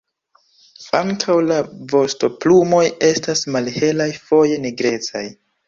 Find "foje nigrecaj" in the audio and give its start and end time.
4.33-5.27